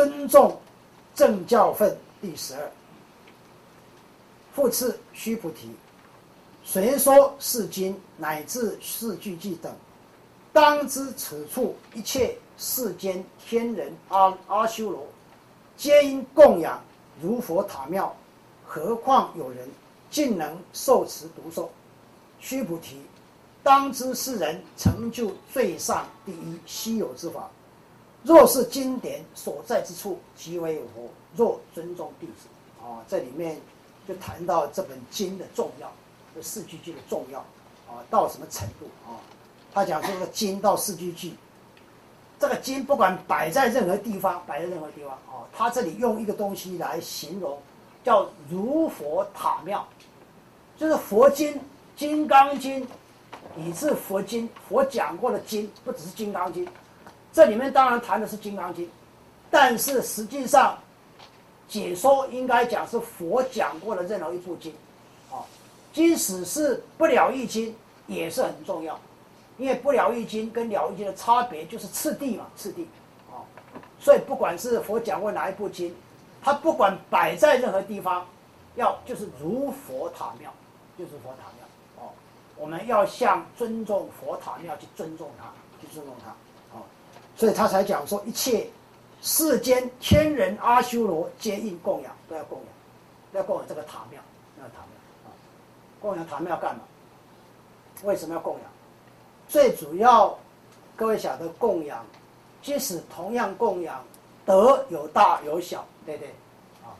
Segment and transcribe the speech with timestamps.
[0.00, 0.58] 尊重
[1.14, 2.72] 正教分第十二。
[4.54, 5.68] 复次，须菩提，
[6.64, 9.70] 虽说是经乃至四句偈等，
[10.54, 15.06] 当知此处一切世间天人阿阿修罗，
[15.76, 16.82] 皆因供养
[17.20, 18.16] 如佛塔庙，
[18.64, 19.68] 何况有人
[20.10, 21.68] 竟能受持读诵？
[22.40, 23.02] 须菩提，
[23.62, 27.50] 当知是人成就最上第一稀有之法。
[28.22, 31.08] 若是经典所在之处，即为我。
[31.36, 32.48] 若尊重弟子，
[32.82, 33.56] 啊，这里面
[34.08, 35.88] 就谈到这本经的重要，
[36.34, 37.38] 这四句句的重要，
[37.88, 39.14] 啊，到什么程度啊？
[39.72, 41.34] 他讲说这个经到四句句，
[42.36, 47.56] 这个经不管摆在任何地方，摆在任何地方，啊，他这里用一个东西来形容，
[48.02, 49.86] 叫如佛塔庙，
[50.76, 51.54] 就是佛经
[51.94, 52.84] 《金刚经》，
[53.56, 56.66] 以至佛经，佛讲过的经，不只是《金刚经》。
[57.32, 58.84] 这里面当然谈的是《金刚经》，
[59.50, 60.76] 但是实际上
[61.68, 64.74] 解说应该讲是佛讲过的任何一部经，
[65.30, 65.46] 啊，
[65.92, 67.70] 即使是《不了义经》
[68.08, 68.98] 也是很重要，
[69.58, 72.88] 因为《不了义经》跟《了义经》的差别就是次第嘛，次第，
[73.30, 73.46] 啊，
[74.00, 75.94] 所以不管是佛讲过哪一部经，
[76.42, 78.26] 它不管摆在任何地方，
[78.74, 80.52] 要就是如佛塔庙，
[80.98, 82.10] 就是佛塔庙，哦，
[82.56, 85.44] 我们要向尊重佛塔庙去尊重它，
[85.80, 86.34] 去尊重它。
[87.40, 88.66] 所以他才讲说，一切
[89.22, 92.66] 世间天人阿修罗皆应供养，都要供养，
[93.32, 94.20] 要供养这个塔庙，
[94.58, 95.32] 那塔庙啊，
[96.02, 96.82] 供养塔庙干嘛？
[98.02, 98.62] 为什么要供养？
[99.48, 100.38] 最主要，
[100.94, 102.04] 各位晓得供养，
[102.60, 104.04] 即使同样供养，
[104.44, 106.28] 德有大有小，对不对？
[106.84, 106.92] 啊，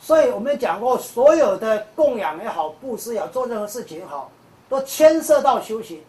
[0.00, 4.30] 所以我们讲过，所有的供养也好，布施也好，做任何事情也好，
[4.68, 6.00] 都牵涉到修行。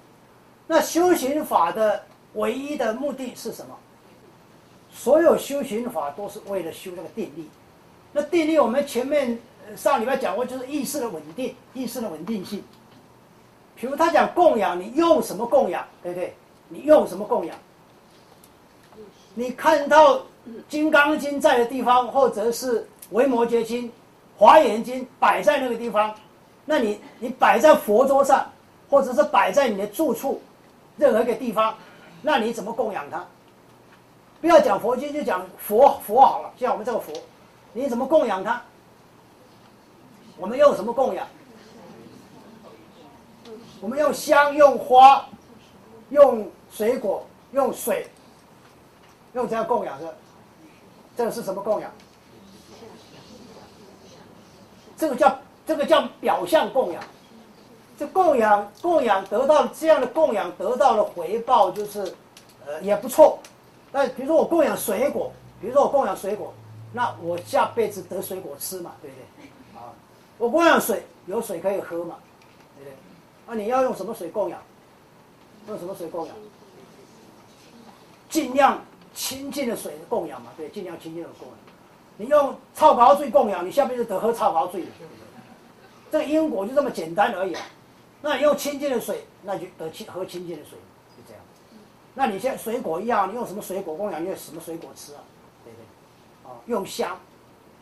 [0.68, 2.04] 那修行法的。
[2.34, 3.76] 唯一的目的是什么？
[4.92, 7.50] 所有修行法都是为了修那个定力。
[8.12, 9.38] 那定力，我们前面
[9.76, 12.64] 上礼拜讲过，就是意识的稳定，意识的稳定性。
[13.76, 16.34] 比如他讲供养，你用什么供养，对不对？
[16.70, 17.56] 你用什么供养？
[19.36, 20.16] 你看到
[20.68, 23.84] 《金刚经》在的地方，或者是《维摩诘经》
[24.36, 26.16] 《华严经》摆在那个地方，
[26.66, 28.50] 那你你摆在佛桌上，
[28.90, 30.42] 或者是摆在你的住处，
[30.98, 31.78] 任何一个地方。
[32.22, 33.26] 那你怎么供养他？
[34.40, 36.54] 不要讲佛经，就讲佛佛好了。
[36.58, 37.12] 像我们这个佛，
[37.74, 38.62] 你怎么供养他？
[40.38, 41.28] 我们用什么供养？
[43.82, 45.28] 我们用香、用花、
[46.10, 48.08] 用水果、用水，
[49.34, 50.16] 用这样供养的。
[51.16, 51.92] 这个是什么供养？
[54.96, 57.04] 这个叫这个叫表象供养。
[57.98, 62.14] 这供养供养得到这样的供养得到的回报就是，
[62.66, 63.40] 呃也不错。
[63.92, 66.54] 但比如说我供养水果，比如说我供养水果，
[66.94, 69.80] 那我下辈子得水果吃嘛，对不对？
[69.80, 69.92] 啊，
[70.38, 72.18] 我供养水，有水可以喝嘛，
[72.78, 72.94] 对不对？
[73.48, 74.60] 那你要用什么水供养？
[75.68, 76.36] 用什么水供养？
[78.30, 78.80] 尽量
[79.16, 81.58] 清净的水供养嘛，对，尽量清净的供养。
[82.18, 84.86] 你用超高水供养，你下辈子得喝超高水。
[86.12, 87.62] 这个因果就这么简单而已啊。
[88.22, 90.78] 那用清净的水，那就得清喝清净的水，
[91.16, 91.42] 就这样。
[92.16, 95.22] 那你像水果一样，你用什么水果供养，用什么水果吃啊？
[95.64, 96.52] 对不对？
[96.52, 97.12] 啊，用香，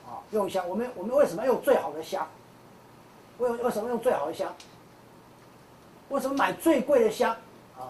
[0.06, 0.68] 啊，用香。
[0.68, 2.28] 我们我们为什么用最好的香？
[3.38, 4.54] 为为什么用最好的香？
[6.10, 7.32] 为什么买最贵的香？
[7.78, 7.90] 啊，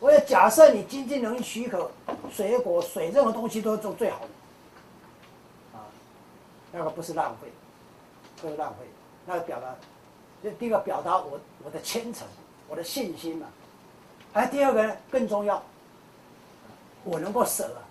[0.00, 1.90] 我要假设你经济能力许可，
[2.32, 5.78] 水果、水任何东西都是做最好的。
[5.78, 5.84] 啊，
[6.72, 7.52] 那个不是浪费，
[8.40, 8.86] 不是浪费，
[9.26, 9.74] 那个表达。
[10.42, 12.26] 这第一个表达我我的虔诚，
[12.68, 13.46] 我的信心嘛。
[14.32, 15.62] 哎，第二个呢更重要，
[17.04, 17.84] 我能够舍了，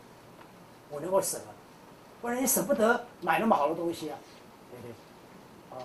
[0.89, 1.45] 我能够舍了，
[2.22, 4.17] 不然你舍不得买那么好的东西啊，
[4.72, 5.78] 对对？
[5.78, 5.81] 啊，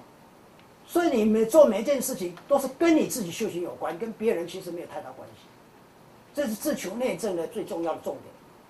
[0.87, 5.47] 所以你每做每一件事情都是跟你自己修行有关，跟别人其实没有太大关系。
[6.34, 8.25] 这是自求内证的最重要的重点，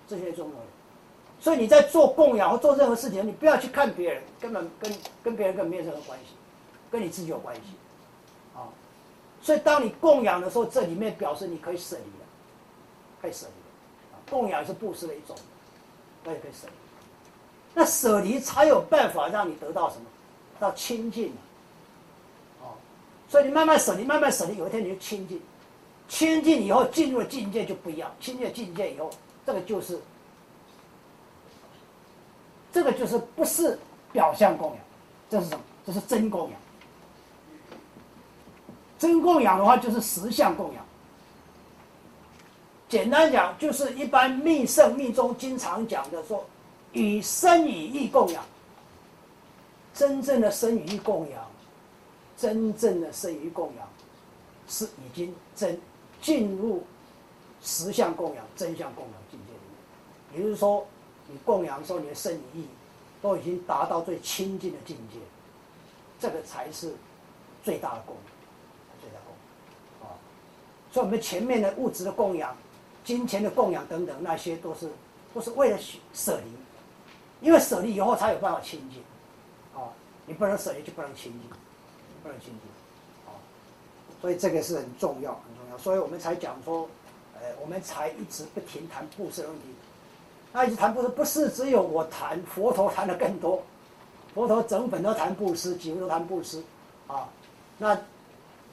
[0.07, 0.65] 这些重要的。
[1.39, 4.93] 所以你在做供养或做任何事情，你不要去看别人，根本跟
[5.23, 6.35] 跟别人根本没有任何关系，
[6.91, 7.61] 跟你自己有关系。
[8.53, 8.67] 啊
[9.41, 12.25] 所以，当你供养的时候，这里面表示你可以舍离了，
[13.19, 14.19] 可以舍离了。
[14.29, 15.35] 供养是布施的一种，
[16.23, 16.73] 那也可以舍离。
[17.73, 20.03] 那舍离才有办法让你得到什么？
[20.59, 21.33] 到清净
[22.61, 22.77] 哦，
[23.27, 25.41] 所以你慢慢舍离，慢慢舍离，有一天你就清净。
[26.07, 28.11] 清净以后，进入了境界就不一样。
[28.19, 29.09] 清净境界以后，
[29.43, 29.99] 这个就是，
[32.71, 33.79] 这个就是不是
[34.11, 34.79] 表象供养，
[35.29, 35.63] 这是什么？
[35.83, 36.59] 这是真供养。
[39.01, 40.85] 真供养的话，就是实相供养。
[42.87, 46.45] 简单讲，就是一般密圣密宗经常讲的说，
[46.93, 48.43] 以身与意供养。
[49.91, 51.43] 真正的身与意供养，
[52.37, 53.89] 真正的身与供养，
[54.67, 55.81] 是已经真
[56.21, 56.83] 进入
[57.59, 60.39] 实相供养、真相供养境界里面。
[60.39, 60.85] 也就是说，
[61.27, 62.67] 你供养的时候，你的身与意
[63.19, 65.17] 都已经达到最亲近的境界，
[66.19, 66.93] 这个才是
[67.63, 68.25] 最大的供养，
[70.91, 72.55] 所以，我们前面的物质的供养、
[73.03, 74.89] 金钱的供养等等，那些都是
[75.33, 75.79] 都是为了
[76.13, 79.01] 舍离，因为舍离以后才有办法清净。
[79.73, 79.87] 啊。
[80.27, 81.41] 你不能舍离，就不能清净，
[82.21, 82.61] 不能清净，
[83.25, 83.35] 啊，
[84.21, 86.87] 所以这个是很重要，很重要，所以我们才讲说，
[87.33, 89.65] 呃，我们才一直不停谈布施问题。
[90.53, 93.61] 那一直谈布施，不是只有我谈，佛陀谈的更多，
[94.33, 96.61] 佛陀整本都谈布施，几乎都谈布施，
[97.07, 97.27] 啊，
[97.79, 97.99] 那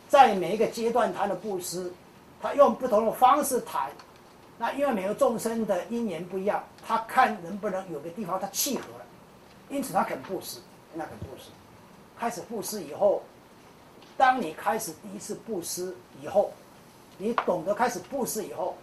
[0.09, 1.91] 在每一个阶段谈的布施，
[2.41, 3.91] 他用不同的方式谈，
[4.59, 9.05] 那因为每个众生的因缘不一样，他看能不能有个地方他契合了，
[9.69, 10.61] 因此他肯布施。
[10.95, 11.51] 那肯布施，
[12.19, 13.23] 开始布施以后，
[14.17, 16.51] 当你开始第一次布施以后，
[17.19, 18.75] 你懂得开始布施以后，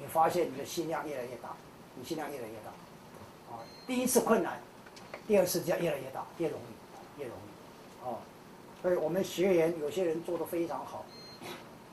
[0.00, 1.50] 你发现你的心量越来越大，
[1.94, 4.58] 你心量越来越大，啊，第一次困难，
[5.28, 8.16] 第二次就越来越大，越容易，越容易，啊，
[8.80, 11.04] 所以我们学员有些人做的非常好，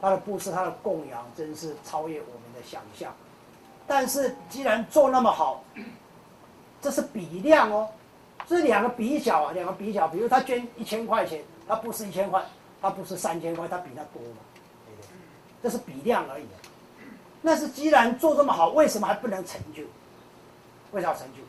[0.01, 3.13] 他的布施，他的供养，真是超越我们的想象。
[3.87, 5.63] 但是既然做那么好，
[6.81, 7.87] 这是比量哦。
[8.47, 12.43] 这两个比较啊，两个比较，比如他捐一千块钱，他不是一千块，
[12.81, 14.39] 他不是三千块，他比他多嘛，
[14.85, 15.07] 对不对？
[15.61, 16.45] 这是比量而已。
[17.41, 19.83] 那是既然做这么好，为什么还不能成就？
[20.91, 21.41] 为啥成就？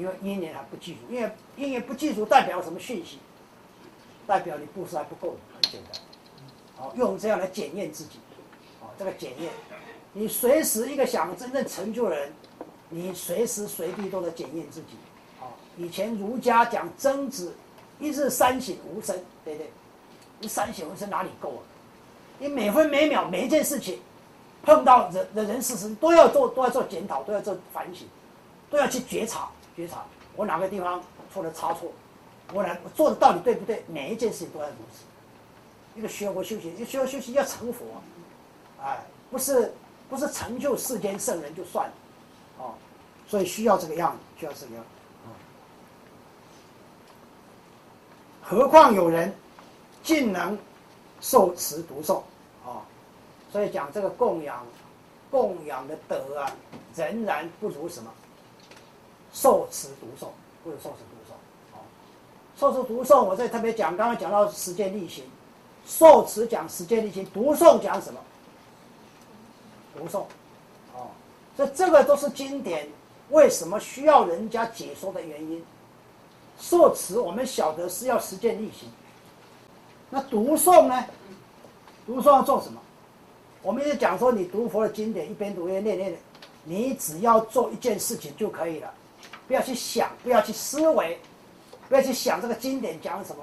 [0.00, 3.18] 因为因缘还不记住，因为因缘不记住代表什么讯息？
[4.26, 6.00] 代表你布施还不够，很简单。
[6.78, 8.20] 好，用这样来检验自己。
[8.80, 9.52] 哦，这个检验，
[10.12, 12.32] 你随时一个想真正成就的人，
[12.88, 14.96] 你随时随地都在检验自己。
[15.40, 15.46] 哦
[15.76, 17.54] 以前儒家讲曾子，
[18.00, 19.70] 一日三省吾身，对不对？
[20.40, 21.62] 你三省吾身哪里够啊？
[22.38, 24.00] 你每分每秒每一件事情，
[24.62, 28.06] 碰到人的人事时都要做，都要做检讨，都要做反省，
[28.70, 30.04] 都要去觉察觉察，
[30.34, 31.02] 我哪个地方
[31.32, 31.92] 出了差错，
[32.52, 33.84] 我来我做的到底对不对？
[33.88, 35.04] 每一件事情都要如此。
[35.98, 37.84] 一个学佛修行，一学佛修行要成佛，
[38.80, 39.74] 哎，不是
[40.08, 41.92] 不是成就世间圣人就算了，
[42.58, 42.74] 哦，
[43.26, 44.90] 所以需要这个样子，需要这个样子。
[48.40, 49.34] 何况有人
[50.04, 50.56] 竟能
[51.20, 52.22] 受持读诵
[52.64, 52.80] 啊！
[53.52, 54.64] 所以讲这个供养，
[55.30, 56.50] 供养的德啊，
[56.94, 58.08] 仍然不如什么
[59.32, 60.30] 受持读诵，
[60.62, 61.34] 不如受持读诵
[61.76, 61.82] 啊！
[62.56, 65.24] 受持读诵，我再特别讲，刚刚讲到实践力行，
[65.88, 68.20] 受持讲实践力行，读诵讲什么？
[69.96, 70.20] 读诵
[70.94, 71.08] 哦！
[71.56, 72.86] 所以这个都是经典，
[73.30, 75.64] 为什么需要人家解说的原因。
[76.60, 78.88] 受持，我们晓得是要实践力行。
[80.10, 81.04] 那读诵呢？
[82.06, 82.80] 读诵要做什么？
[83.62, 86.20] 我们也讲说，你读佛的经典，一边读一边念念念。
[86.64, 88.92] 你只要做一件事情就可以了，
[89.46, 91.18] 不要去想，不要去思维，
[91.88, 93.42] 不要去想这个经典讲什么。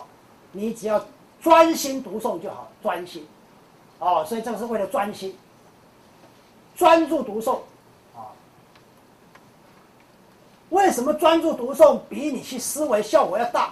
[0.52, 1.04] 你只要
[1.46, 3.24] 专心读诵就好，专心。
[4.00, 5.38] 哦，所以这个是为了专心，
[6.76, 7.60] 专注读诵。
[8.16, 8.34] 啊
[10.70, 13.72] 为什么专注读诵比你去思维效果要大？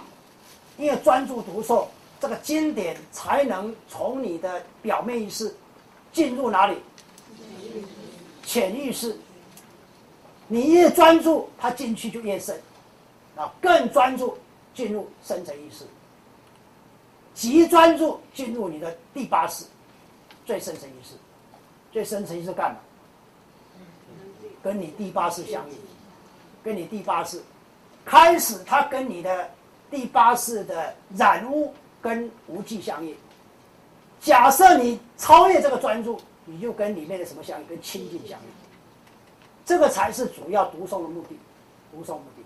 [0.78, 1.84] 因为专注读诵，
[2.20, 5.52] 这个经典才能从你的表面意识
[6.12, 6.78] 进入哪里？
[8.44, 9.18] 潜意识。
[10.46, 12.56] 你越专注，它进去就越深，
[13.34, 14.38] 啊，更专注
[14.72, 15.84] 进入深层意识，
[17.34, 19.64] 极专注进入你的第八识，
[20.46, 21.14] 最深层意识，
[21.92, 22.78] 最深层意识干嘛？
[24.62, 25.76] 跟你第八识相应。
[26.62, 27.42] 跟你第八世
[28.06, 29.50] 开始，它跟你的
[29.90, 33.14] 第八世的染污跟无记相应。
[34.18, 37.66] 假设你超越这个专注，你就跟里面的什么相应？
[37.66, 38.46] 跟清净相应。
[39.66, 41.38] 这个才是主要读诵的目的，
[41.92, 42.42] 读诵目的。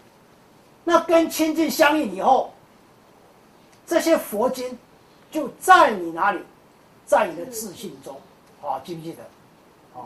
[0.82, 2.52] 那跟清净相应以后，
[3.88, 4.78] 这些佛经
[5.30, 6.40] 就在你哪里？
[7.06, 8.20] 在你的自信中，
[8.62, 9.22] 啊，记不记得？
[9.98, 10.04] 啊，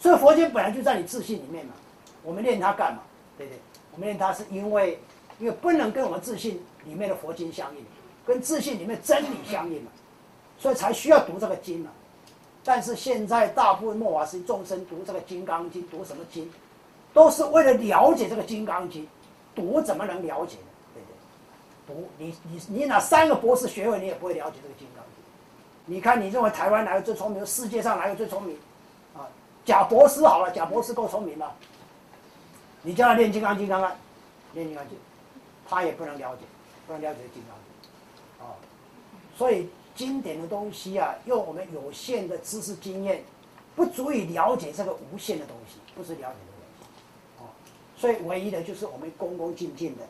[0.00, 1.74] 所以佛经本来就在你自信里面嘛。
[2.22, 3.02] 我们练它干嘛？
[3.36, 3.60] 对不对？
[3.92, 4.98] 我们念它是因为，
[5.38, 7.84] 因为不能跟我们自信里面的佛经相应，
[8.26, 9.90] 跟自信里面真理相应嘛，
[10.58, 11.90] 所以才需要读这个经嘛。
[12.64, 16.50] 但是现在大部分末法时众生读这个《金刚经》，读什么经，
[17.12, 19.04] 都是为了了解这个《金刚经》，
[19.54, 20.56] 读怎么能了解
[21.94, 22.08] 不？
[22.18, 25.24] 你你你拿三个博士学位，你也不会了解这个《金刚经》。
[25.86, 27.44] 你看，你认为台湾哪个最聪明？
[27.46, 28.56] 世界上哪个最聪明？
[29.16, 29.26] 啊，
[29.64, 31.52] 贾博士好了，贾博士够聪明吗？
[32.82, 33.96] 你叫他练金刚经看看，
[34.52, 34.96] 念金刚经，
[35.68, 36.42] 他也不能了解，
[36.86, 38.54] 不能了解金刚经，啊，
[39.36, 43.24] 所以经典的东西啊，用我们有限的知识经验，
[43.74, 47.42] 不足以了解这个无限的东西，不是了解这个东西，哦，
[47.96, 50.04] 所以唯一的就是我们恭恭敬敬的，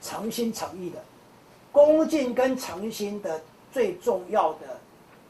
[0.00, 1.02] 诚心诚意的，
[1.74, 4.78] 恭敬跟诚心的最重要的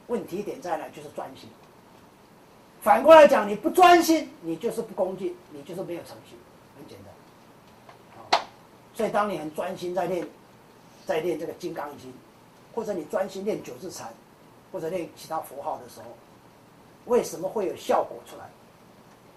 [0.08, 0.86] 问题点在哪？
[0.90, 1.48] 就是专心。
[2.82, 6.38] 反过来讲，你不专心，你就是不恭敬，你就是没有诚心，
[6.76, 6.98] 很简
[8.30, 8.42] 单。
[8.92, 10.28] 所以当你很专心在练，
[11.06, 12.10] 在练这个《金刚经》，
[12.74, 14.12] 或者你专心练九字禅，
[14.70, 16.04] 或者练其他符号的时候，
[17.06, 18.44] 为什么会有效果出来？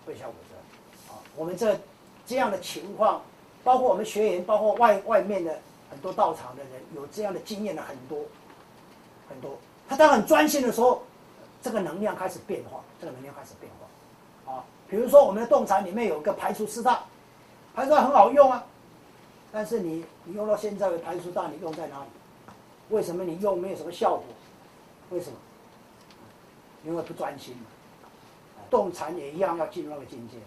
[0.05, 1.15] 会效果出来。
[1.15, 1.79] 啊，我们这
[2.25, 3.21] 这样的情况，
[3.63, 5.57] 包括我们学员，包括外外面的
[5.89, 8.19] 很多道场的人，有这样的经验的很多
[9.29, 9.57] 很多。
[9.87, 11.03] 他当很专心的时候。
[11.59, 17.03] 这个能量开始变化，这个能量开始变化，啊，比如说我们的动禅里面有个排除四大，
[17.73, 18.63] 排除大很好用啊，
[19.51, 22.09] 但是你你用到现在的排除大，你用在哪里？
[22.89, 24.23] 为什么你用没有什么效果？
[25.09, 25.35] 为什么？
[26.85, 27.63] 因为不专心嘛。
[28.69, 30.37] 动禅也一样要进入那个境界，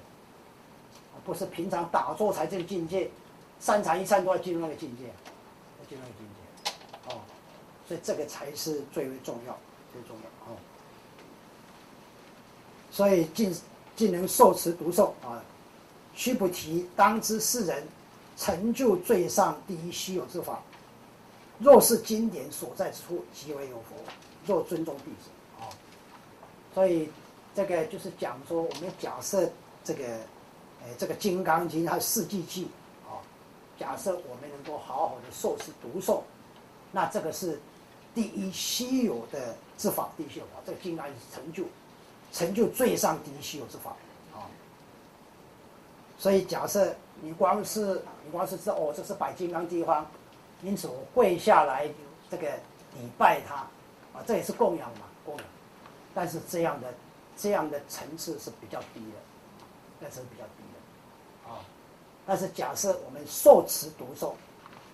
[1.24, 3.10] 不是平常打坐才进境界，
[3.60, 7.20] 三禅一禅都要进入那个境界，要进入那个境界，哦，
[7.86, 9.56] 所以这个才是最为重要，
[9.92, 10.56] 最重要哦。
[12.90, 13.54] 所以尽
[13.94, 15.44] 尽能受持读诵啊，
[16.14, 17.86] 须菩提，当知世人
[18.36, 20.60] 成就最上第一稀有之法。
[21.58, 23.96] 若是经典所在之处，即为有佛。
[24.46, 25.28] 若尊重弟子
[25.60, 25.68] 啊，
[26.74, 27.10] 所以
[27.54, 29.46] 这个就是讲说，我们假设
[29.84, 30.02] 这个，
[30.82, 32.68] 呃，这个《金刚经》它四季记，
[33.80, 36.20] 假设我们能够好好的受持读诵，
[36.92, 37.58] 那这个是
[38.14, 41.64] 第一稀有的之法，第一稀有法，这个《金刚是》成就。
[42.32, 43.90] 成就最上第一稀有之法，
[44.32, 44.46] 啊！
[46.16, 50.06] 所以假设你光是你光是知道哦，这是摆金刚地方，
[50.62, 51.90] 因此我跪下来
[52.30, 52.46] 这个
[52.94, 53.56] 礼拜他，
[54.16, 55.44] 啊，这也是供养嘛，供养。
[56.14, 56.94] 但是这样的
[57.36, 59.18] 这样的层次是比较低的，
[59.98, 60.62] 那是比较低，
[62.30, 64.30] 但是假设我们受持读诵，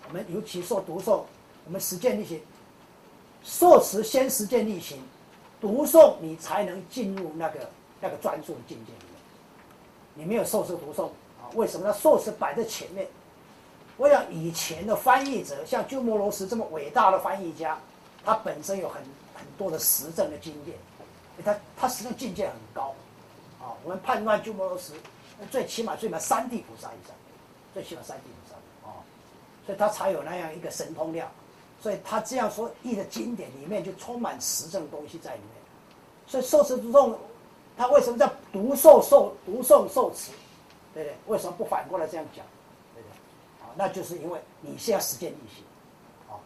[0.09, 1.21] 我们尤其受读诵，
[1.67, 2.41] 我们实践力行，
[3.45, 4.99] 受持先实践力行。
[5.61, 7.69] 读诵，你才能进入那个
[8.01, 9.21] 那个专注的境界里面。
[10.15, 11.53] 你没有受持读诵啊？
[11.53, 11.93] 为什么呢？
[11.93, 13.07] 受持摆在前面。
[13.99, 17.79] 我想以前的翻译者，像鸠摩罗什这么伟大的翻译家，
[18.25, 19.03] 他本身有很
[19.35, 20.75] 很多的实证的经验，
[21.45, 22.95] 他他实证境界很高
[23.61, 23.77] 啊。
[23.85, 24.95] 我们判断鸠摩罗什，
[25.51, 27.15] 最起码最起码三地菩萨以上，
[27.77, 29.05] 最起码三地菩萨啊，
[29.67, 31.31] 所以他才有那样一个神通量。
[31.79, 35.51] 所以他这样说译的经典里面就充满实证东西在里面，
[36.27, 37.15] 所以受持读诵，
[37.77, 40.33] 他为什么叫读受受读诵受持，
[40.95, 41.17] 对不对？
[41.27, 42.43] 为什么不反过来这样讲，
[42.95, 43.13] 对不对？
[43.63, 45.63] 啊，那就是因为你现在实践力行，
[46.35, 46.41] 啊，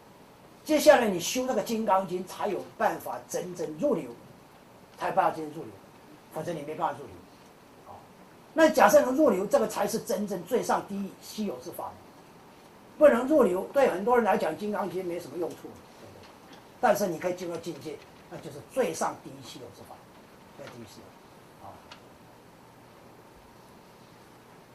[0.65, 4.11] 接下来你修那个金刚经才有办法真正入流，
[4.99, 5.71] 才有办法真正入流，
[6.33, 7.15] 否则你没办法入流，
[8.53, 11.91] 那假设能入流，这个才是真正最上第一稀有之法。
[12.97, 16.13] 不能入流，对很多人来讲，《金刚经》没什么用处，对不
[16.51, 16.57] 对？
[16.79, 17.97] 但是你可以进入境界，
[18.29, 19.95] 那就是最上第一稀有之法，
[20.57, 21.73] 最第一稀有啊。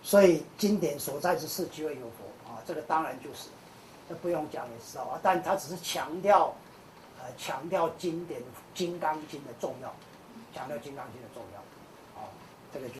[0.03, 2.59] 所以经典所在之事，即为有佛啊。
[2.67, 3.51] 这个当然就是，
[4.09, 5.21] 这不用讲也知道啊。
[5.23, 6.53] 但他只是强调，
[7.21, 8.41] 呃，强调经典
[8.75, 9.95] 《金刚经》的重要，
[10.53, 11.61] 强调《金刚经》的重要
[12.21, 12.27] 啊。
[12.75, 12.89] 这个。